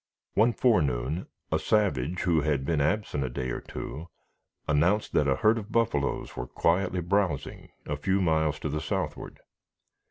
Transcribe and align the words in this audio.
One 0.33 0.53
forenoon, 0.53 1.27
a 1.51 1.59
savage, 1.59 2.21
who 2.21 2.41
had 2.41 2.65
been 2.65 2.81
absent 2.81 3.23
a 3.23 3.29
day 3.29 3.51
or 3.51 3.61
two, 3.61 4.07
announced 4.67 5.13
that 5.13 5.27
a 5.27 5.35
herd 5.35 5.59
of 5.59 5.71
buffaloes 5.71 6.35
were 6.35 6.47
quietly 6.47 7.01
browsing 7.01 7.69
a 7.85 7.97
few 7.97 8.19
miles 8.19 8.57
to 8.61 8.69
the 8.69 8.81
southward. 8.81 9.41